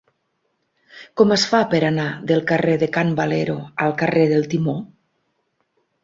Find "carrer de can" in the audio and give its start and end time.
2.51-3.11